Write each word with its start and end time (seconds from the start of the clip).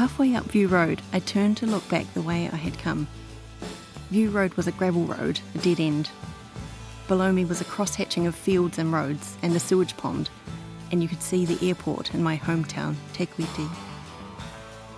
Halfway 0.00 0.34
up 0.34 0.46
View 0.46 0.66
Road, 0.66 1.02
I 1.12 1.18
turned 1.18 1.58
to 1.58 1.66
look 1.66 1.86
back 1.90 2.10
the 2.14 2.22
way 2.22 2.48
I 2.50 2.56
had 2.56 2.78
come. 2.78 3.06
View 4.08 4.30
Road 4.30 4.54
was 4.54 4.66
a 4.66 4.72
gravel 4.72 5.04
road, 5.04 5.40
a 5.54 5.58
dead 5.58 5.78
end. 5.78 6.08
Below 7.06 7.32
me 7.32 7.44
was 7.44 7.60
a 7.60 7.66
cross 7.66 7.96
hatching 7.96 8.26
of 8.26 8.34
fields 8.34 8.78
and 8.78 8.94
roads 8.94 9.36
and 9.42 9.54
a 9.54 9.60
sewage 9.60 9.94
pond, 9.98 10.30
and 10.90 11.02
you 11.02 11.08
could 11.08 11.20
see 11.20 11.44
the 11.44 11.68
airport 11.68 12.14
in 12.14 12.22
my 12.22 12.38
hometown, 12.38 12.94
Te 13.12 13.26
Kuiti. 13.26 13.68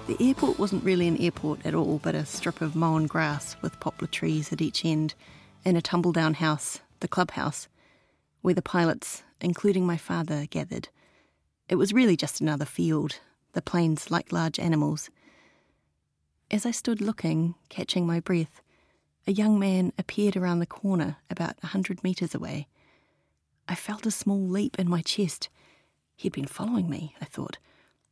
The 0.06 0.16
airport 0.20 0.60
wasn't 0.60 0.84
really 0.84 1.08
an 1.08 1.20
airport 1.20 1.66
at 1.66 1.74
all, 1.74 1.98
but 2.00 2.14
a 2.14 2.24
strip 2.24 2.60
of 2.60 2.76
mown 2.76 3.08
grass 3.08 3.56
with 3.60 3.80
poplar 3.80 4.06
trees 4.06 4.52
at 4.52 4.62
each 4.62 4.84
end, 4.84 5.16
and 5.64 5.76
a 5.76 5.82
tumble 5.82 6.12
down 6.12 6.34
house, 6.34 6.78
the 7.00 7.08
clubhouse, 7.08 7.66
where 8.42 8.54
the 8.54 8.62
pilots, 8.62 9.24
including 9.40 9.84
my 9.84 9.96
father, 9.96 10.46
gathered. 10.48 10.90
It 11.68 11.74
was 11.74 11.92
really 11.92 12.16
just 12.16 12.40
another 12.40 12.64
field, 12.64 13.18
the 13.52 13.62
planes 13.62 14.10
like 14.10 14.32
large 14.32 14.58
animals. 14.58 15.10
As 16.50 16.66
I 16.66 16.70
stood 16.70 17.00
looking, 17.00 17.54
catching 17.68 18.06
my 18.06 18.20
breath, 18.20 18.60
a 19.26 19.32
young 19.32 19.58
man 19.58 19.92
appeared 19.98 20.36
around 20.36 20.58
the 20.58 20.66
corner 20.66 21.16
about 21.30 21.56
a 21.62 21.68
hundred 21.68 22.02
metres 22.02 22.34
away. 22.34 22.66
I 23.68 23.74
felt 23.74 24.06
a 24.06 24.10
small 24.10 24.40
leap 24.40 24.78
in 24.78 24.88
my 24.88 25.02
chest. 25.02 25.48
He'd 26.16 26.32
been 26.32 26.46
following 26.46 26.90
me, 26.90 27.14
I 27.20 27.24
thought, 27.24 27.58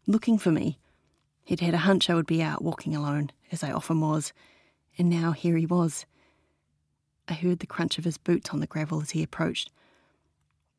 looking 0.06 0.38
for 0.38 0.52
me. 0.52 0.78
He'd 1.44 1.60
had 1.60 1.74
a 1.74 1.78
hunch 1.78 2.08
I 2.08 2.14
would 2.14 2.26
be 2.26 2.42
out 2.42 2.62
walking 2.62 2.94
alone, 2.94 3.30
as 3.50 3.64
I 3.64 3.72
often 3.72 4.00
was, 4.00 4.32
and 4.96 5.10
now 5.10 5.32
here 5.32 5.56
he 5.56 5.66
was. 5.66 6.06
I 7.28 7.34
heard 7.34 7.58
the 7.58 7.66
crunch 7.66 7.98
of 7.98 8.04
his 8.04 8.18
boots 8.18 8.50
on 8.50 8.60
the 8.60 8.66
gravel 8.66 9.00
as 9.00 9.10
he 9.10 9.22
approached. 9.22 9.70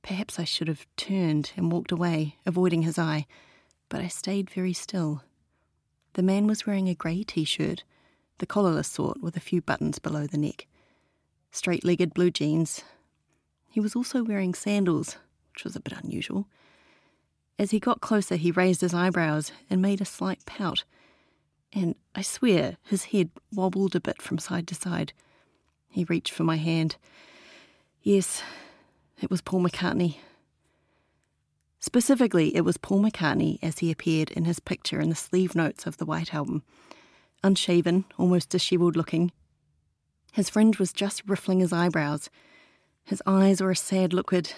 Perhaps 0.01 0.39
I 0.39 0.45
should 0.45 0.67
have 0.67 0.85
turned 0.95 1.51
and 1.55 1.71
walked 1.71 1.91
away, 1.91 2.37
avoiding 2.45 2.81
his 2.81 2.97
eye 2.97 3.27
but 3.91 3.99
I 3.99 4.07
stayed 4.07 4.49
very 4.49 4.71
still. 4.71 5.21
The 6.13 6.23
man 6.23 6.47
was 6.47 6.65
wearing 6.65 6.87
a 6.87 6.95
grey 6.95 7.23
t 7.23 7.43
shirt, 7.43 7.83
the 8.37 8.47
collarless 8.47 8.87
sort 8.87 9.21
with 9.21 9.35
a 9.35 9.41
few 9.41 9.61
buttons 9.61 9.99
below 9.99 10.25
the 10.25 10.37
neck, 10.37 10.65
straight 11.51 11.83
legged 11.83 12.13
blue 12.13 12.31
jeans. 12.31 12.83
He 13.69 13.81
was 13.81 13.93
also 13.93 14.23
wearing 14.23 14.53
sandals, 14.53 15.17
which 15.53 15.65
was 15.65 15.75
a 15.75 15.81
bit 15.81 15.93
unusual. 16.01 16.47
As 17.59 17.71
he 17.71 17.81
got 17.81 17.99
closer, 17.99 18.37
he 18.37 18.49
raised 18.49 18.79
his 18.79 18.93
eyebrows 18.93 19.51
and 19.69 19.81
made 19.81 19.99
a 19.99 20.05
slight 20.05 20.45
pout, 20.45 20.85
and 21.73 21.95
I 22.15 22.21
swear 22.21 22.77
his 22.83 23.05
head 23.05 23.29
wobbled 23.53 23.93
a 23.93 23.99
bit 23.99 24.21
from 24.21 24.39
side 24.39 24.67
to 24.69 24.75
side. 24.75 25.11
He 25.89 26.05
reached 26.05 26.33
for 26.33 26.45
my 26.45 26.55
hand. 26.55 26.95
Yes, 28.01 28.41
it 29.21 29.29
was 29.29 29.41
Paul 29.41 29.63
McCartney. 29.63 30.15
Specifically, 31.81 32.55
it 32.55 32.61
was 32.61 32.77
Paul 32.77 33.01
McCartney 33.01 33.57
as 33.63 33.79
he 33.79 33.89
appeared 33.89 34.29
in 34.29 34.45
his 34.45 34.59
picture 34.59 35.01
in 35.01 35.09
the 35.09 35.15
sleeve 35.15 35.55
notes 35.55 35.87
of 35.87 35.97
the 35.97 36.05
White 36.05 36.31
Album. 36.31 36.61
Unshaven, 37.43 38.05
almost 38.19 38.49
dishevelled 38.49 38.95
looking. 38.95 39.31
His 40.31 40.47
fringe 40.47 40.77
was 40.77 40.93
just 40.93 41.27
riffling 41.27 41.59
his 41.59 41.73
eyebrows. 41.73 42.29
His 43.03 43.23
eyes 43.25 43.61
were 43.61 43.71
a 43.71 43.75
sad 43.75 44.13
liquid. 44.13 44.53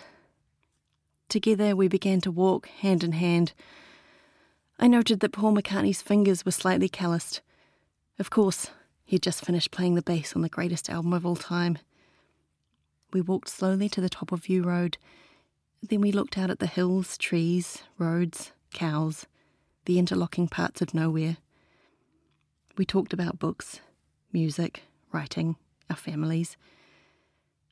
Together 1.29 1.77
we 1.77 1.87
began 1.87 2.19
to 2.21 2.29
walk 2.29 2.67
hand 2.67 3.05
in 3.05 3.13
hand. 3.13 3.53
I 4.77 4.87
noted 4.87 5.21
that 5.21 5.31
Paul 5.31 5.53
McCartney's 5.53 6.01
fingers 6.01 6.43
were 6.43 6.51
slightly 6.51 6.89
calloused. 6.89 7.39
Of 8.19 8.29
course, 8.29 8.69
he'd 9.05 9.23
just 9.23 9.45
finished 9.45 9.71
playing 9.71 9.95
the 9.95 10.01
bass 10.01 10.35
on 10.35 10.41
the 10.41 10.49
greatest 10.49 10.89
album 10.89 11.13
of 11.13 11.25
all 11.25 11.37
time. 11.37 11.77
We 13.13 13.21
walked 13.21 13.47
slowly 13.47 13.87
to 13.89 14.01
the 14.01 14.09
top 14.09 14.33
of 14.33 14.43
View 14.43 14.63
Road 14.63 14.97
then 15.89 15.99
we 15.99 16.11
looked 16.11 16.37
out 16.37 16.49
at 16.49 16.59
the 16.59 16.67
hills, 16.67 17.17
trees, 17.17 17.83
roads, 17.97 18.51
cows, 18.73 19.27
the 19.85 19.99
interlocking 19.99 20.47
parts 20.47 20.81
of 20.81 20.93
nowhere. 20.93 21.37
We 22.77 22.85
talked 22.85 23.11
about 23.11 23.37
books, 23.37 23.81
music, 24.31 24.83
writing, 25.11 25.57
our 25.89 25.95
families. 25.95 26.55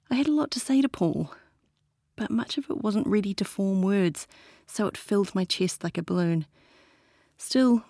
I 0.10 0.16
had 0.16 0.28
a 0.28 0.34
lot 0.34 0.52
to 0.52 0.60
say 0.60 0.82
to 0.82 0.90
Paul, 0.90 1.34
but 2.18 2.30
much 2.30 2.58
of 2.58 2.70
it 2.70 2.82
wasn't 2.82 3.08
ready 3.08 3.34
to 3.34 3.46
form 3.46 3.82
words, 3.82 4.28
so 4.68 4.88
it 4.88 4.98
filled 4.98 5.34
my 5.34 5.46
chest 5.46 5.84
like 5.84 5.98
a 5.98 6.04
balloon. 6.04 6.46
Still, 7.38 7.86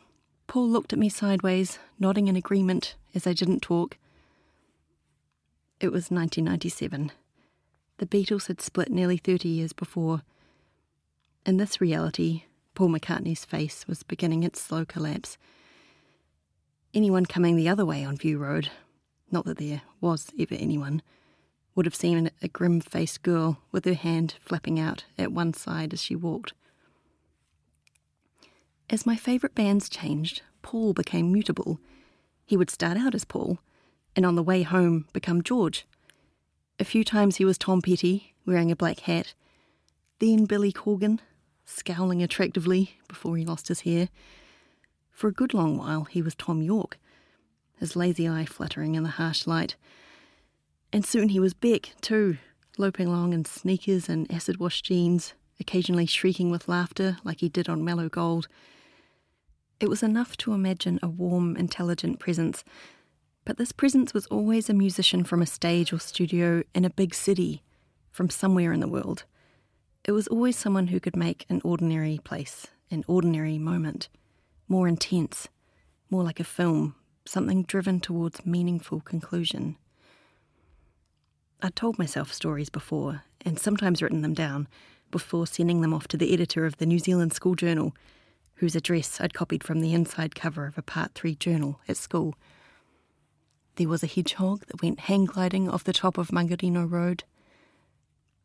Paul 0.45 0.69
looked 0.69 0.93
at 0.93 0.99
me 0.99 1.09
sideways, 1.09 1.79
nodding 1.99 2.27
in 2.27 2.35
agreement 2.35 2.95
as 3.15 3.25
I 3.25 3.33
didn't 3.33 3.61
talk. 3.61 3.97
It 5.79 5.87
was 5.87 6.11
1997. 6.11 7.11
The 8.01 8.07
Beatles 8.07 8.47
had 8.47 8.59
split 8.59 8.89
nearly 8.89 9.17
30 9.17 9.47
years 9.47 9.73
before. 9.73 10.23
In 11.45 11.57
this 11.57 11.79
reality, 11.79 12.45
Paul 12.73 12.89
McCartney's 12.89 13.45
face 13.45 13.87
was 13.87 14.01
beginning 14.01 14.41
its 14.41 14.59
slow 14.59 14.85
collapse. 14.85 15.37
Anyone 16.95 17.27
coming 17.27 17.55
the 17.55 17.69
other 17.69 17.85
way 17.85 18.03
on 18.03 18.17
View 18.17 18.39
Road, 18.39 18.71
not 19.29 19.45
that 19.45 19.59
there 19.59 19.83
was 20.01 20.31
ever 20.39 20.55
anyone, 20.55 21.03
would 21.75 21.85
have 21.85 21.93
seen 21.93 22.31
a 22.41 22.47
grim 22.47 22.81
faced 22.81 23.21
girl 23.21 23.59
with 23.71 23.85
her 23.85 23.93
hand 23.93 24.33
flapping 24.39 24.79
out 24.79 25.05
at 25.19 25.31
one 25.31 25.53
side 25.53 25.93
as 25.93 26.01
she 26.01 26.15
walked. 26.15 26.53
As 28.89 29.05
my 29.05 29.15
favourite 29.15 29.53
bands 29.53 29.87
changed, 29.87 30.41
Paul 30.63 30.93
became 30.93 31.31
mutable. 31.31 31.79
He 32.47 32.57
would 32.57 32.71
start 32.71 32.97
out 32.97 33.13
as 33.13 33.25
Paul, 33.25 33.59
and 34.15 34.25
on 34.25 34.33
the 34.33 34.41
way 34.41 34.63
home 34.63 35.05
become 35.13 35.43
George. 35.43 35.85
A 36.81 36.83
few 36.83 37.03
times 37.03 37.35
he 37.35 37.45
was 37.45 37.59
Tom 37.59 37.83
Petty, 37.83 38.33
wearing 38.43 38.71
a 38.71 38.75
black 38.75 39.01
hat. 39.01 39.35
Then 40.17 40.45
Billy 40.45 40.71
Corgan, 40.71 41.19
scowling 41.63 42.23
attractively 42.23 42.97
before 43.07 43.37
he 43.37 43.45
lost 43.45 43.67
his 43.67 43.81
hair. 43.81 44.09
For 45.11 45.27
a 45.27 45.31
good 45.31 45.53
long 45.53 45.77
while 45.77 46.05
he 46.05 46.23
was 46.23 46.33
Thom 46.33 46.63
Yorke, 46.63 46.97
his 47.79 47.95
lazy 47.95 48.27
eye 48.27 48.45
fluttering 48.45 48.95
in 48.95 49.03
the 49.03 49.09
harsh 49.09 49.45
light. 49.45 49.75
And 50.91 51.05
soon 51.05 51.29
he 51.29 51.39
was 51.39 51.53
Beck, 51.53 51.93
too, 52.01 52.37
loping 52.79 53.05
along 53.05 53.33
in 53.33 53.45
sneakers 53.45 54.09
and 54.09 54.25
acid 54.33 54.57
wash 54.57 54.81
jeans, 54.81 55.35
occasionally 55.59 56.07
shrieking 56.07 56.49
with 56.49 56.67
laughter 56.67 57.17
like 57.23 57.41
he 57.41 57.49
did 57.49 57.69
on 57.69 57.85
Mellow 57.85 58.09
Gold. 58.09 58.47
It 59.79 59.87
was 59.87 60.01
enough 60.01 60.35
to 60.37 60.53
imagine 60.53 60.97
a 61.03 61.07
warm, 61.07 61.55
intelligent 61.57 62.17
presence 62.17 62.63
but 63.45 63.57
this 63.57 63.71
presence 63.71 64.13
was 64.13 64.27
always 64.27 64.69
a 64.69 64.73
musician 64.73 65.23
from 65.23 65.41
a 65.41 65.45
stage 65.45 65.91
or 65.91 65.99
studio 65.99 66.63
in 66.73 66.85
a 66.85 66.89
big 66.89 67.13
city, 67.13 67.63
from 68.11 68.29
somewhere 68.29 68.71
in 68.73 68.79
the 68.79 68.87
world. 68.87 69.23
It 70.03 70.11
was 70.11 70.27
always 70.27 70.57
someone 70.57 70.87
who 70.87 70.99
could 70.99 71.15
make 71.15 71.45
an 71.49 71.61
ordinary 71.63 72.19
place, 72.23 72.67
an 72.89 73.03
ordinary 73.07 73.57
moment, 73.57 74.09
more 74.67 74.87
intense, 74.87 75.47
more 76.09 76.23
like 76.23 76.39
a 76.39 76.43
film, 76.43 76.95
something 77.25 77.63
driven 77.63 77.99
towards 77.99 78.45
meaningful 78.45 79.01
conclusion. 79.01 79.77
I'd 81.61 81.75
told 81.75 81.99
myself 81.99 82.33
stories 82.33 82.69
before, 82.69 83.23
and 83.45 83.59
sometimes 83.59 84.01
written 84.01 84.21
them 84.21 84.33
down, 84.33 84.67
before 85.11 85.45
sending 85.45 85.81
them 85.81 85.93
off 85.93 86.07
to 86.07 86.17
the 86.17 86.33
editor 86.33 86.65
of 86.65 86.77
the 86.77 86.85
New 86.85 86.99
Zealand 86.99 87.33
School 87.33 87.55
Journal, 87.55 87.95
whose 88.55 88.75
address 88.75 89.19
I'd 89.21 89.33
copied 89.33 89.63
from 89.63 89.81
the 89.81 89.93
inside 89.93 90.35
cover 90.35 90.65
of 90.65 90.77
a 90.77 90.81
Part 90.81 91.13
3 91.13 91.35
journal 91.35 91.79
at 91.87 91.97
school. 91.97 92.35
There 93.81 93.89
was 93.89 94.03
a 94.03 94.07
hedgehog 94.07 94.67
that 94.67 94.83
went 94.83 94.99
hang 94.99 95.25
gliding 95.25 95.67
off 95.67 95.85
the 95.85 95.91
top 95.91 96.19
of 96.19 96.27
Mangarino 96.27 96.87
Road. 96.87 97.23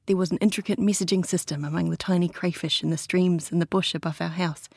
There 0.06 0.16
was 0.16 0.30
an 0.30 0.38
intricate 0.38 0.78
messaging 0.78 1.26
system 1.26 1.62
among 1.62 1.90
the 1.90 1.98
tiny 1.98 2.26
crayfish 2.26 2.82
in 2.82 2.88
the 2.88 2.96
streams 2.96 3.52
in 3.52 3.58
the 3.58 3.66
bush 3.66 3.94
above 3.94 4.22
our 4.22 4.30
house. 4.30 4.70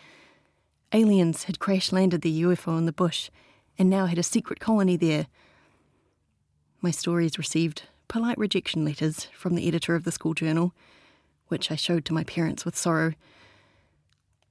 Aliens 0.92 1.46
had 1.46 1.60
crash 1.60 1.94
landed 1.94 2.24
the 2.24 2.42
UFO 2.42 2.78
in 2.78 2.86
the 2.86 2.92
bush 2.92 3.30
and 3.78 3.90
now 3.90 4.06
had 4.06 4.18
a 4.18 4.22
secret 4.22 4.60
colony 4.60 4.98
there. 4.98 5.28
My 6.82 6.92
stories 6.92 7.38
received 7.38 7.84
polite 8.10 8.38
rejection 8.38 8.84
letters 8.84 9.30
from 9.34 9.56
the 9.56 9.66
editor 9.66 9.96
of 9.96 10.04
the 10.04 10.12
school 10.12 10.34
journal, 10.34 10.74
which 11.48 11.72
I 11.72 11.78
showed 11.78 12.04
to 12.04 12.14
my 12.14 12.26
parents 12.26 12.66
with 12.66 12.76
sorrow. 12.76 13.14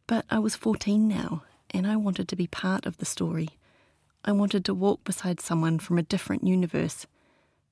But 0.06 0.24
I 0.30 0.38
was 0.38 0.56
14 0.56 1.06
now, 1.06 1.42
and 1.68 1.86
I 1.86 1.96
wanted 1.96 2.28
to 2.28 2.36
be 2.36 2.46
part 2.46 2.86
of 2.86 2.96
the 2.96 3.04
story. 3.04 3.57
I 4.28 4.32
wanted 4.32 4.62
to 4.66 4.74
walk 4.74 5.04
beside 5.04 5.40
someone 5.40 5.78
from 5.78 5.96
a 5.96 6.02
different 6.02 6.46
universe, 6.46 7.06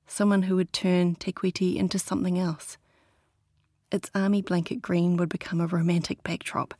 someone 0.07 0.41
who 0.41 0.55
would 0.55 0.73
turn 0.73 1.13
Te 1.13 1.31
Kuiti 1.31 1.75
into 1.75 1.99
something 1.99 2.39
else. 2.39 2.79
Its 3.91 4.09
army 4.15 4.41
blanket 4.41 4.81
green 4.81 5.17
would 5.17 5.29
become 5.29 5.61
a 5.61 5.67
romantic 5.67 6.23
backdrop, 6.23 6.73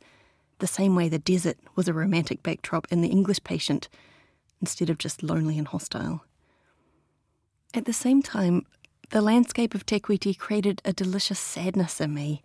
the 0.58 0.66
same 0.66 0.96
way 0.96 1.08
the 1.08 1.20
desert 1.20 1.58
was 1.76 1.86
a 1.86 1.92
romantic 1.92 2.42
backdrop 2.42 2.88
in 2.90 3.02
The 3.02 3.08
English 3.08 3.44
Patient, 3.44 3.88
instead 4.60 4.90
of 4.90 4.98
just 4.98 5.22
lonely 5.22 5.56
and 5.56 5.68
hostile. 5.68 6.24
At 7.72 7.84
the 7.84 7.92
same 7.92 8.20
time, 8.20 8.66
the 9.10 9.22
landscape 9.22 9.76
of 9.76 9.86
Te 9.86 10.00
Kuiti 10.00 10.36
created 10.36 10.82
a 10.84 10.92
delicious 10.92 11.38
sadness 11.38 12.00
in 12.00 12.12
me. 12.12 12.42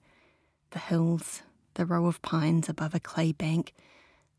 The 0.70 0.78
hills, 0.78 1.42
the 1.74 1.88
row 1.88 2.06
of 2.06 2.22
pines 2.22 2.70
above 2.70 2.94
a 2.94 3.00
clay 3.00 3.32
bank, 3.32 3.74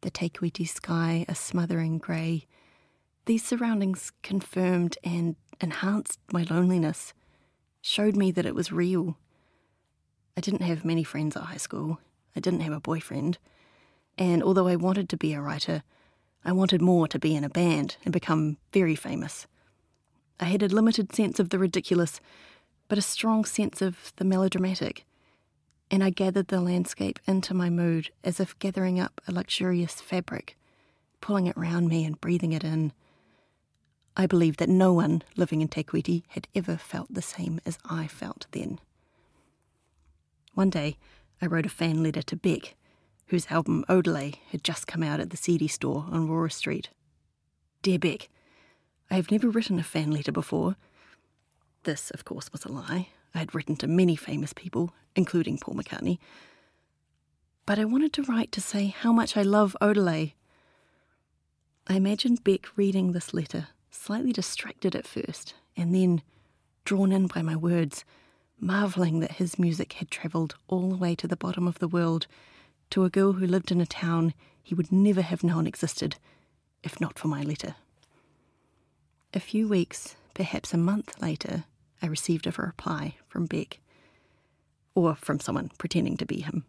the 0.02 0.10
Te 0.10 0.28
Kuiti 0.28 0.68
sky 0.68 1.24
a 1.28 1.34
smothering 1.34 1.98
grey. 1.98 2.46
These 3.26 3.44
surroundings 3.44 4.12
confirmed 4.22 4.98
and 5.02 5.36
enhanced 5.58 6.20
my 6.30 6.42
loneliness, 6.50 7.14
showed 7.80 8.16
me 8.16 8.30
that 8.30 8.44
it 8.44 8.54
was 8.54 8.70
real. 8.70 9.16
I 10.36 10.42
didn't 10.42 10.62
have 10.62 10.84
many 10.84 11.04
friends 11.04 11.34
at 11.34 11.44
high 11.44 11.56
school. 11.56 12.00
I 12.36 12.40
didn't 12.40 12.60
have 12.60 12.72
a 12.72 12.80
boyfriend. 12.80 13.38
And 14.18 14.42
although 14.42 14.68
I 14.68 14.76
wanted 14.76 15.08
to 15.08 15.16
be 15.16 15.32
a 15.32 15.40
writer, 15.40 15.82
I 16.44 16.52
wanted 16.52 16.82
more 16.82 17.08
to 17.08 17.18
be 17.18 17.34
in 17.34 17.44
a 17.44 17.48
band 17.48 17.96
and 18.04 18.12
become 18.12 18.58
very 18.72 18.94
famous. 18.94 19.46
I 20.38 20.46
had 20.46 20.62
a 20.62 20.68
limited 20.68 21.14
sense 21.14 21.40
of 21.40 21.48
the 21.48 21.58
ridiculous, 21.58 22.20
but 22.88 22.98
a 22.98 23.02
strong 23.02 23.46
sense 23.46 23.80
of 23.80 24.12
the 24.16 24.24
melodramatic, 24.24 25.06
and 25.90 26.04
I 26.04 26.10
gathered 26.10 26.48
the 26.48 26.60
landscape 26.60 27.18
into 27.26 27.54
my 27.54 27.70
mood 27.70 28.10
as 28.22 28.38
if 28.38 28.58
gathering 28.58 29.00
up 29.00 29.22
a 29.26 29.32
luxurious 29.32 30.02
fabric, 30.02 30.58
pulling 31.22 31.46
it 31.46 31.56
round 31.56 31.88
me 31.88 32.04
and 32.04 32.20
breathing 32.20 32.52
it 32.52 32.64
in. 32.64 32.92
I 34.16 34.26
believe 34.26 34.58
that 34.58 34.68
no 34.68 34.92
one 34.92 35.22
living 35.36 35.60
in 35.60 35.68
Te 35.68 35.82
Kuiti 35.82 36.22
had 36.28 36.46
ever 36.54 36.76
felt 36.76 37.12
the 37.12 37.22
same 37.22 37.60
as 37.66 37.78
I 37.84 38.06
felt 38.06 38.46
then. 38.52 38.78
One 40.54 40.70
day, 40.70 40.96
I 41.42 41.46
wrote 41.46 41.66
a 41.66 41.70
fan 41.70 42.02
letter 42.02 42.22
to 42.22 42.36
Beck, 42.36 42.76
whose 43.26 43.50
album 43.50 43.84
Odelay 43.88 44.36
had 44.50 44.62
just 44.62 44.86
come 44.86 45.02
out 45.02 45.18
at 45.18 45.30
the 45.30 45.36
CD 45.36 45.66
store 45.66 46.06
on 46.10 46.28
Aurora 46.28 46.50
Street. 46.50 46.90
Dear 47.82 47.98
Beck, 47.98 48.28
I 49.10 49.14
have 49.14 49.32
never 49.32 49.50
written 49.50 49.78
a 49.80 49.82
fan 49.82 50.12
letter 50.12 50.32
before. 50.32 50.76
This, 51.82 52.10
of 52.12 52.24
course, 52.24 52.52
was 52.52 52.64
a 52.64 52.72
lie. 52.72 53.08
I 53.34 53.38
had 53.38 53.54
written 53.54 53.74
to 53.76 53.88
many 53.88 54.14
famous 54.14 54.52
people, 54.52 54.92
including 55.16 55.58
Paul 55.58 55.74
McCartney. 55.74 56.18
But 57.66 57.80
I 57.80 57.84
wanted 57.84 58.12
to 58.14 58.22
write 58.22 58.52
to 58.52 58.60
say 58.60 58.86
how 58.86 59.12
much 59.12 59.36
I 59.36 59.42
love 59.42 59.76
Odelay. 59.80 60.34
I 61.88 61.94
imagined 61.94 62.44
Beck 62.44 62.76
reading 62.76 63.12
this 63.12 63.34
letter, 63.34 63.68
slightly 63.94 64.32
distracted 64.32 64.94
at 64.94 65.06
first, 65.06 65.54
and 65.76 65.94
then 65.94 66.22
drawn 66.84 67.12
in 67.12 67.26
by 67.26 67.42
my 67.42 67.56
words, 67.56 68.04
marvelling 68.60 69.20
that 69.20 69.32
his 69.32 69.58
music 69.58 69.94
had 69.94 70.10
travelled 70.10 70.56
all 70.68 70.90
the 70.90 70.96
way 70.96 71.14
to 71.14 71.26
the 71.26 71.36
bottom 71.36 71.66
of 71.66 71.78
the 71.78 71.88
world 71.88 72.26
to 72.90 73.04
a 73.04 73.10
girl 73.10 73.34
who 73.34 73.46
lived 73.46 73.70
in 73.70 73.80
a 73.80 73.86
town 73.86 74.34
he 74.62 74.74
would 74.74 74.92
never 74.92 75.22
have 75.22 75.44
known 75.44 75.66
existed, 75.66 76.16
if 76.82 77.00
not 77.00 77.18
for 77.18 77.28
my 77.28 77.42
letter. 77.42 77.74
A 79.32 79.40
few 79.40 79.68
weeks, 79.68 80.16
perhaps 80.32 80.72
a 80.72 80.78
month 80.78 81.20
later, 81.20 81.64
I 82.00 82.06
received 82.06 82.46
a 82.46 82.50
reply 82.50 83.16
from 83.28 83.46
Beck, 83.46 83.80
or 84.94 85.14
from 85.14 85.40
someone 85.40 85.70
pretending 85.78 86.16
to 86.18 86.26
be 86.26 86.40
him. 86.40 86.64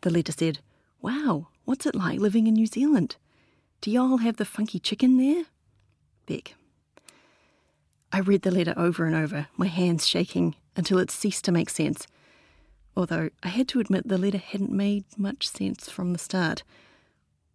The 0.00 0.10
letter 0.10 0.32
said, 0.32 0.60
Wow, 1.00 1.48
what's 1.64 1.86
it 1.86 1.94
like 1.94 2.20
living 2.20 2.46
in 2.46 2.54
New 2.54 2.66
Zealand? 2.66 3.16
Do 3.80 3.90
y'all 3.90 4.18
have 4.18 4.36
the 4.36 4.44
funky 4.44 4.78
chicken 4.78 5.18
there? 5.18 5.44
Beck. 6.28 6.54
I 8.12 8.20
read 8.20 8.42
the 8.42 8.50
letter 8.50 8.74
over 8.76 9.04
and 9.06 9.16
over, 9.16 9.48
my 9.56 9.66
hands 9.66 10.06
shaking 10.06 10.54
until 10.76 10.98
it 10.98 11.10
ceased 11.10 11.44
to 11.46 11.52
make 11.52 11.70
sense. 11.70 12.06
Although 12.96 13.30
I 13.42 13.48
had 13.48 13.68
to 13.68 13.80
admit 13.80 14.06
the 14.06 14.18
letter 14.18 14.38
hadn't 14.38 14.70
made 14.70 15.04
much 15.16 15.48
sense 15.48 15.90
from 15.90 16.12
the 16.12 16.18
start. 16.18 16.62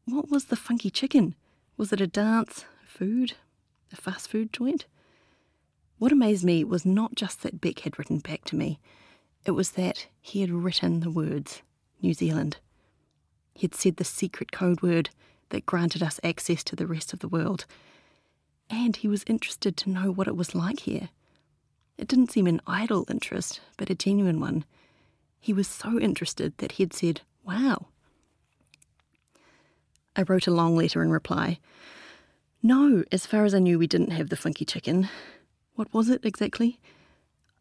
What 0.05 0.29
was 0.29 0.45
the 0.45 0.55
funky 0.55 0.89
chicken? 0.89 1.35
Was 1.77 1.93
it 1.93 2.01
a 2.01 2.07
dance, 2.07 2.65
food, 2.85 3.33
a 3.93 3.95
fast 3.95 4.27
food 4.27 4.51
joint. 4.51 4.85
What 5.99 6.11
amazed 6.11 6.43
me 6.43 6.63
was 6.63 6.85
not 6.85 7.15
just 7.15 7.43
that 7.43 7.61
Beck 7.61 7.79
had 7.79 7.97
written 7.97 8.19
back 8.19 8.43
to 8.45 8.55
me, 8.55 8.79
it 9.45 9.51
was 9.51 9.71
that 9.71 10.07
he 10.21 10.41
had 10.41 10.51
written 10.51 10.99
the 10.99 11.11
words 11.11 11.61
New 12.01 12.13
Zealand. 12.13 12.57
He 13.53 13.61
had 13.61 13.75
said 13.75 13.97
the 13.97 14.03
secret 14.03 14.51
code 14.51 14.81
word 14.81 15.09
that 15.49 15.65
granted 15.65 16.01
us 16.01 16.19
access 16.23 16.63
to 16.65 16.75
the 16.75 16.87
rest 16.87 17.13
of 17.13 17.19
the 17.19 17.27
world. 17.27 17.65
And 18.73 18.95
he 18.95 19.07
was 19.07 19.23
interested 19.27 19.77
to 19.77 19.91
know 19.91 20.11
what 20.11 20.27
it 20.27 20.35
was 20.35 20.55
like 20.55 20.79
here. 20.79 21.09
It 21.95 22.07
didn't 22.07 22.31
seem 22.31 22.47
an 22.47 22.59
idle 22.65 23.05
interest, 23.07 23.61
but 23.77 23.91
a 23.91 23.95
genuine 23.95 24.39
one. 24.39 24.65
He 25.39 25.53
was 25.53 25.67
so 25.67 25.99
interested 25.99 26.57
that 26.57 26.73
he 26.73 26.83
had 26.83 26.91
said, 26.91 27.21
Wow. 27.45 27.85
I 30.15 30.23
wrote 30.23 30.47
a 30.47 30.51
long 30.51 30.75
letter 30.75 31.03
in 31.03 31.11
reply, 31.11 31.59
no, 32.63 33.03
as 33.11 33.27
far 33.27 33.45
as 33.45 33.53
I 33.53 33.59
knew, 33.59 33.77
we 33.77 33.85
didn't 33.85 34.11
have 34.11 34.29
the 34.29 34.35
funky 34.35 34.65
chicken. 34.65 35.07
What 35.75 35.93
was 35.93 36.09
it 36.09 36.25
exactly? 36.25 36.79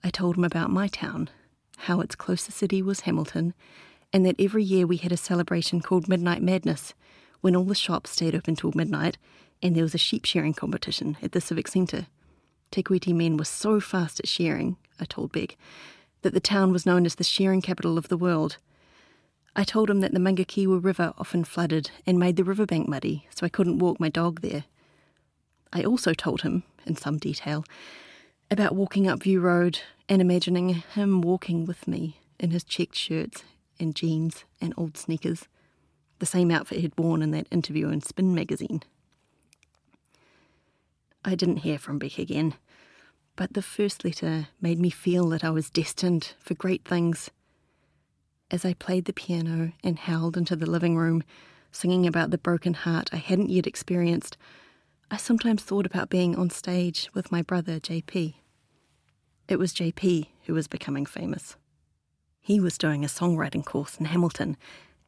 I 0.02 0.08
told 0.08 0.38
him 0.38 0.44
about 0.44 0.70
my 0.70 0.88
town, 0.88 1.28
how 1.76 2.00
its 2.00 2.14
closest 2.14 2.56
city 2.56 2.80
was 2.80 3.00
Hamilton, 3.00 3.52
and 4.14 4.24
that 4.24 4.36
every 4.38 4.64
year 4.64 4.86
we 4.86 4.96
had 4.96 5.12
a 5.12 5.16
celebration 5.18 5.82
called 5.82 6.08
Midnight 6.08 6.40
Madness, 6.40 6.94
when 7.42 7.54
all 7.54 7.64
the 7.64 7.74
shops 7.74 8.12
stayed 8.12 8.34
open 8.34 8.56
till 8.56 8.72
midnight, 8.74 9.18
and 9.62 9.76
there 9.76 9.82
was 9.82 9.94
a 9.94 9.98
sheep 9.98 10.24
shearing 10.24 10.52
competition 10.52 11.16
at 11.22 11.32
the 11.32 11.40
Civic 11.40 11.68
Centre. 11.68 12.06
Te 12.70 12.82
Kuiti 12.82 13.14
men 13.14 13.36
were 13.36 13.44
so 13.44 13.80
fast 13.80 14.18
at 14.18 14.28
shearing, 14.28 14.76
I 14.98 15.04
told 15.04 15.32
Beck, 15.32 15.56
that 16.22 16.34
the 16.34 16.40
town 16.40 16.72
was 16.72 16.86
known 16.86 17.06
as 17.06 17.16
the 17.16 17.24
shearing 17.24 17.62
capital 17.62 17.98
of 17.98 18.08
the 18.08 18.16
world. 18.16 18.56
I 19.54 19.64
told 19.64 19.90
him 19.90 20.00
that 20.00 20.12
the 20.12 20.20
Mangaokewa 20.20 20.82
River 20.82 21.12
often 21.18 21.44
flooded 21.44 21.90
and 22.06 22.18
made 22.18 22.36
the 22.36 22.44
riverbank 22.44 22.88
muddy, 22.88 23.28
so 23.34 23.44
I 23.44 23.50
couldn't 23.50 23.78
walk 23.78 24.00
my 24.00 24.08
dog 24.08 24.40
there. 24.40 24.64
I 25.72 25.82
also 25.82 26.14
told 26.14 26.42
him, 26.42 26.62
in 26.86 26.96
some 26.96 27.18
detail, 27.18 27.64
about 28.50 28.74
walking 28.74 29.06
up 29.06 29.22
View 29.22 29.40
Road 29.40 29.80
and 30.08 30.20
imagining 30.20 30.70
him 30.70 31.20
walking 31.20 31.64
with 31.64 31.86
me 31.86 32.18
in 32.40 32.50
his 32.50 32.64
checked 32.64 32.96
shirts 32.96 33.44
and 33.78 33.94
jeans 33.94 34.44
and 34.60 34.74
old 34.76 34.96
sneakers, 34.96 35.48
the 36.18 36.26
same 36.26 36.50
outfit 36.50 36.78
he'd 36.78 36.98
worn 36.98 37.22
in 37.22 37.30
that 37.32 37.46
interview 37.50 37.88
in 37.88 38.00
Spin 38.00 38.34
magazine. 38.34 38.82
I 41.24 41.36
didn't 41.36 41.58
hear 41.58 41.78
from 41.78 41.98
Beck 41.98 42.18
again, 42.18 42.54
but 43.36 43.54
the 43.54 43.62
first 43.62 44.04
letter 44.04 44.48
made 44.60 44.80
me 44.80 44.90
feel 44.90 45.28
that 45.28 45.44
I 45.44 45.50
was 45.50 45.70
destined 45.70 46.34
for 46.40 46.54
great 46.54 46.84
things. 46.84 47.30
As 48.50 48.64
I 48.64 48.74
played 48.74 49.04
the 49.04 49.12
piano 49.12 49.72
and 49.84 50.00
howled 50.00 50.36
into 50.36 50.56
the 50.56 50.68
living 50.68 50.96
room, 50.96 51.22
singing 51.70 52.06
about 52.06 52.30
the 52.30 52.38
broken 52.38 52.74
heart 52.74 53.08
I 53.12 53.16
hadn't 53.16 53.50
yet 53.50 53.68
experienced, 53.68 54.36
I 55.12 55.16
sometimes 55.16 55.62
thought 55.62 55.86
about 55.86 56.10
being 56.10 56.34
on 56.36 56.50
stage 56.50 57.08
with 57.14 57.30
my 57.30 57.40
brother 57.40 57.78
JP. 57.78 58.34
It 59.46 59.58
was 59.58 59.72
JP 59.72 60.26
who 60.46 60.54
was 60.54 60.66
becoming 60.66 61.06
famous. 61.06 61.56
He 62.40 62.58
was 62.58 62.76
doing 62.76 63.04
a 63.04 63.08
songwriting 63.08 63.64
course 63.64 63.96
in 63.96 64.06
Hamilton, 64.06 64.56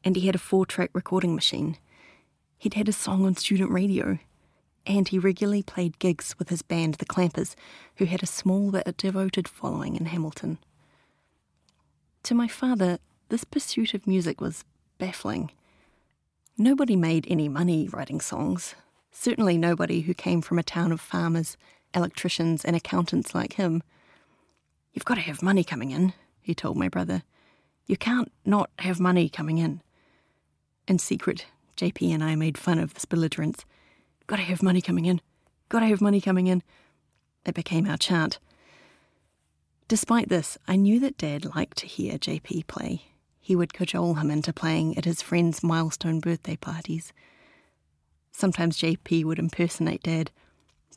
and 0.05 0.15
he 0.15 0.27
had 0.27 0.37
a 0.37 0.39
four 0.39 0.65
track 0.65 0.91
recording 0.93 1.35
machine. 1.35 1.77
He'd 2.57 2.75
had 2.75 2.89
a 2.89 2.93
song 2.93 3.27
on 3.27 3.35
student 3.35 3.73
radio, 3.73 4.21
and 4.87 5.09
he 5.09 5.19
regularly 5.19 5.63
played 5.63 5.99
gigs 5.99 6.35
with 6.39 6.49
his 6.49 6.63
band, 6.63 6.95
The 6.95 7.07
Clampers, 7.07 7.55
who 7.97 8.05
had 8.05 8.23
a 8.23 8.27
small 8.27 8.71
but 8.71 8.97
devoted 8.97 9.49
following 9.49 9.97
in 9.97 10.07
Hamilton. 10.07 10.59
To 12.25 12.35
my 12.35 12.49
father, 12.49 12.99
this 13.29 13.45
pursuit 13.45 13.95
of 13.95 14.07
music 14.07 14.41
was 14.41 14.65
baffling. 14.99 15.51
Nobody 16.57 16.97
made 16.97 17.27
any 17.29 17.49
money 17.49 17.89
writing 17.89 18.21
songs, 18.21 18.75
Certainly 19.17 19.59
nobody 19.59 20.01
who 20.01 20.13
came 20.13 20.43
from 20.43 20.59
a 20.59 20.65
town 20.65 20.91
of 20.91 21.01
farmers, 21.01 21.57
electricians, 21.95 22.65
and 22.65 22.75
accountants 22.75 23.33
like 23.35 23.55
him. 23.55 23.83
You've 24.93 25.05
got 25.05 25.15
to 25.15 25.21
have 25.21 25.41
money 25.41 25.63
coming 25.63 25.93
in, 25.93 26.13
he 26.43 26.53
told 26.53 26.77
my 26.77 26.89
brother. 26.89 27.23
You 27.87 27.97
can't 27.97 28.31
not 28.45 28.71
have 28.81 28.99
money 28.99 29.29
coming 29.29 29.59
in. 29.59 29.83
In 30.89 30.99
secret, 30.99 31.47
JP 31.77 32.13
and 32.13 32.25
I 32.25 32.35
made 32.35 32.59
fun 32.59 32.79
of 32.81 32.93
this 32.93 33.05
belligerence. 33.05 33.65
Gotta 34.27 34.43
have 34.43 34.63
money 34.63 34.81
coming 34.81 35.05
in. 35.05 35.21
Gotta 35.69 35.87
have 35.87 36.01
money 36.01 36.21
coming 36.21 36.47
in. 36.47 36.63
It 37.45 37.55
became 37.55 37.87
our 37.87 37.97
chant. 37.97 38.39
Despite 39.87 40.31
this, 40.31 40.57
I 40.67 40.77
knew 40.77 40.99
that 41.01 41.19
Dad 41.19 41.45
liked 41.55 41.77
to 41.79 41.87
hear 41.87 42.15
JP 42.15 42.67
play. 42.67 43.03
He 43.41 43.55
would 43.55 43.75
cajole 43.75 44.15
him 44.15 44.31
into 44.31 44.55
playing 44.55 44.97
at 44.97 45.05
his 45.05 45.21
friends' 45.21 45.63
milestone 45.63 46.21
birthday 46.21 46.57
parties. 46.57 47.13
Sometimes 48.33 48.79
JP 48.79 49.25
would 49.25 49.39
impersonate 49.39 50.03
Dad. 50.03 50.31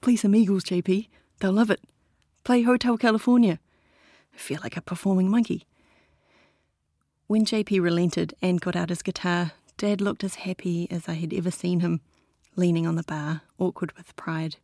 Play 0.01 0.15
some 0.15 0.33
Eagles, 0.33 0.63
JP. 0.63 1.09
They'll 1.39 1.51
love 1.51 1.69
it. 1.69 1.81
Play 2.45 2.61
Hotel 2.61 2.97
California. 2.97 3.59
I 4.33 4.37
feel 4.37 4.59
like 4.63 4.77
a 4.77 4.81
performing 4.81 5.29
monkey. 5.29 5.65
When 7.27 7.43
JP 7.43 7.81
relented 7.81 8.33
and 8.41 8.61
got 8.61 8.77
out 8.77 8.87
his 8.87 9.01
guitar, 9.01 9.51
Dad 9.77 9.99
looked 9.99 10.23
as 10.23 10.35
happy 10.35 10.89
as 10.89 11.09
I 11.09 11.15
had 11.15 11.33
ever 11.33 11.51
seen 11.51 11.81
him, 11.81 11.99
leaning 12.57 12.85
on 12.85 12.95
the 12.95 13.03
bar, 13.03 13.43
awkward 13.57 13.95
with 13.95 14.15
pride. 14.17 14.57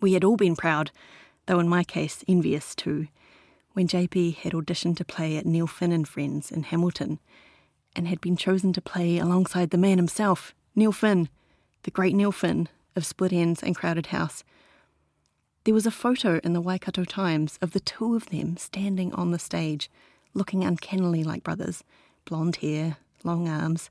We 0.00 0.12
had 0.12 0.24
all 0.24 0.36
been 0.36 0.56
proud, 0.56 0.90
though 1.46 1.60
in 1.60 1.68
my 1.68 1.84
case, 1.84 2.22
envious 2.28 2.74
too, 2.74 3.08
when 3.72 3.88
JP 3.88 4.36
had 4.36 4.52
auditioned 4.52 4.96
to 4.98 5.04
play 5.04 5.36
at 5.36 5.46
Neil 5.46 5.66
Finn 5.66 5.92
and 5.92 6.06
Friends 6.06 6.50
in 6.50 6.64
Hamilton 6.64 7.20
and 7.96 8.06
had 8.06 8.20
been 8.20 8.36
chosen 8.36 8.72
to 8.74 8.80
play 8.80 9.18
alongside 9.18 9.70
the 9.70 9.78
man 9.78 9.96
himself, 9.96 10.54
Neil 10.74 10.92
Finn, 10.92 11.28
the 11.84 11.90
great 11.90 12.14
Neil 12.14 12.32
Finn 12.32 12.68
of 12.94 13.06
Split 13.06 13.32
Enz 13.32 13.62
and 13.62 13.76
Crowded 13.76 14.06
House. 14.06 14.44
There 15.64 15.74
was 15.74 15.86
a 15.86 15.90
photo 15.90 16.40
in 16.42 16.52
the 16.52 16.60
Waikato 16.60 17.04
Times 17.04 17.58
of 17.62 17.72
the 17.72 17.80
two 17.80 18.14
of 18.16 18.30
them 18.30 18.56
standing 18.56 19.12
on 19.14 19.30
the 19.30 19.38
stage, 19.38 19.90
looking 20.34 20.64
uncannily 20.64 21.22
like 21.22 21.44
brothers 21.44 21.84
blonde 22.24 22.56
hair, 22.56 22.98
long 23.24 23.48
arms, 23.48 23.90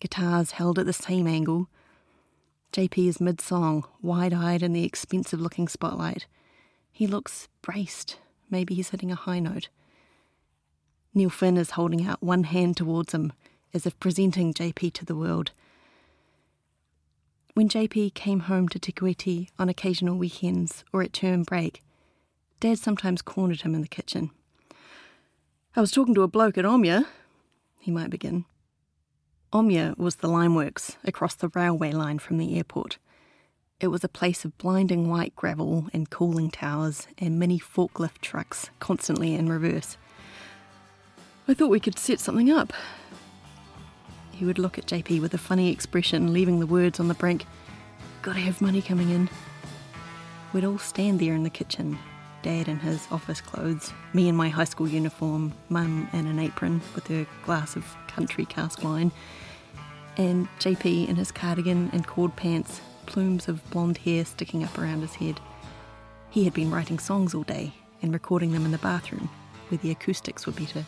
guitars 0.00 0.52
held 0.52 0.78
at 0.78 0.86
the 0.86 0.92
same 0.92 1.26
angle. 1.26 1.68
JP 2.74 3.06
is 3.06 3.20
mid 3.20 3.40
song, 3.40 3.84
wide 4.02 4.34
eyed 4.34 4.60
in 4.60 4.72
the 4.72 4.82
expensive 4.82 5.40
looking 5.40 5.68
spotlight. 5.68 6.26
He 6.90 7.06
looks 7.06 7.46
braced. 7.62 8.16
Maybe 8.50 8.74
he's 8.74 8.90
hitting 8.90 9.12
a 9.12 9.14
high 9.14 9.38
note. 9.38 9.68
Neil 11.14 11.30
Finn 11.30 11.56
is 11.56 11.70
holding 11.70 12.04
out 12.04 12.20
one 12.20 12.42
hand 12.42 12.76
towards 12.76 13.14
him, 13.14 13.32
as 13.72 13.86
if 13.86 14.00
presenting 14.00 14.52
JP 14.52 14.92
to 14.94 15.04
the 15.04 15.14
world. 15.14 15.52
When 17.52 17.68
JP 17.68 18.14
came 18.14 18.40
home 18.40 18.68
to 18.70 18.80
Te 18.80 18.90
Kuiti 18.90 19.50
on 19.56 19.68
occasional 19.68 20.18
weekends 20.18 20.82
or 20.92 21.00
at 21.00 21.12
term 21.12 21.44
break, 21.44 21.80
Dad 22.58 22.80
sometimes 22.80 23.22
cornered 23.22 23.60
him 23.60 23.76
in 23.76 23.82
the 23.82 23.86
kitchen. 23.86 24.32
I 25.76 25.80
was 25.80 25.92
talking 25.92 26.16
to 26.16 26.22
a 26.22 26.28
bloke 26.28 26.58
at 26.58 26.64
Omya, 26.64 27.06
he 27.78 27.92
might 27.92 28.10
begin. 28.10 28.46
Omya 29.54 29.96
was 29.96 30.16
the 30.16 30.26
limeworks 30.26 30.96
across 31.04 31.36
the 31.36 31.48
railway 31.54 31.92
line 31.92 32.18
from 32.18 32.38
the 32.38 32.56
airport. 32.56 32.98
It 33.78 33.86
was 33.86 34.02
a 34.02 34.08
place 34.08 34.44
of 34.44 34.58
blinding 34.58 35.08
white 35.08 35.36
gravel 35.36 35.86
and 35.92 36.10
cooling 36.10 36.50
towers 36.50 37.06
and 37.18 37.38
many 37.38 37.60
forklift 37.60 38.20
trucks 38.20 38.70
constantly 38.80 39.32
in 39.32 39.48
reverse. 39.48 39.96
I 41.46 41.54
thought 41.54 41.70
we 41.70 41.78
could 41.78 42.00
set 42.00 42.18
something 42.18 42.50
up. 42.50 42.72
He 44.32 44.44
would 44.44 44.58
look 44.58 44.76
at 44.76 44.86
JP 44.86 45.20
with 45.20 45.34
a 45.34 45.38
funny 45.38 45.70
expression, 45.70 46.32
leaving 46.32 46.58
the 46.58 46.66
words 46.66 46.98
on 46.98 47.06
the 47.06 47.14
brink. 47.14 47.46
Gotta 48.22 48.40
have 48.40 48.60
money 48.60 48.82
coming 48.82 49.10
in. 49.10 49.30
We'd 50.52 50.64
all 50.64 50.78
stand 50.78 51.20
there 51.20 51.34
in 51.34 51.44
the 51.44 51.50
kitchen, 51.50 51.96
Dad 52.42 52.66
in 52.66 52.80
his 52.80 53.06
office 53.12 53.40
clothes, 53.40 53.92
me 54.12 54.28
in 54.28 54.34
my 54.34 54.48
high 54.48 54.64
school 54.64 54.88
uniform, 54.88 55.52
Mum 55.68 56.08
in 56.12 56.26
an 56.26 56.40
apron 56.40 56.80
with 56.96 57.06
her 57.06 57.24
glass 57.44 57.76
of 57.76 57.86
country 58.08 58.44
cask 58.46 58.82
wine, 58.82 59.12
and 60.16 60.48
JP 60.58 61.08
in 61.08 61.16
his 61.16 61.32
cardigan 61.32 61.90
and 61.92 62.06
cord 62.06 62.36
pants, 62.36 62.80
plumes 63.06 63.48
of 63.48 63.68
blonde 63.70 63.98
hair 63.98 64.24
sticking 64.24 64.64
up 64.64 64.78
around 64.78 65.00
his 65.00 65.16
head. 65.16 65.40
He 66.30 66.44
had 66.44 66.54
been 66.54 66.70
writing 66.70 66.98
songs 66.98 67.34
all 67.34 67.42
day 67.42 67.72
and 68.02 68.12
recording 68.12 68.52
them 68.52 68.64
in 68.64 68.72
the 68.72 68.78
bathroom, 68.78 69.28
where 69.68 69.78
the 69.78 69.90
acoustics 69.90 70.46
were 70.46 70.52
better. 70.52 70.84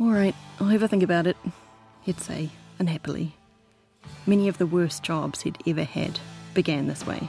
All 0.00 0.10
right, 0.10 0.34
I'll 0.58 0.66
have 0.68 0.82
a 0.82 0.88
think 0.88 1.02
about 1.02 1.26
it, 1.26 1.36
he'd 2.02 2.20
say, 2.20 2.50
unhappily. 2.78 3.34
Many 4.26 4.48
of 4.48 4.58
the 4.58 4.66
worst 4.66 5.02
jobs 5.02 5.42
he'd 5.42 5.58
ever 5.66 5.84
had 5.84 6.18
began 6.54 6.88
this 6.88 7.06
way. 7.06 7.28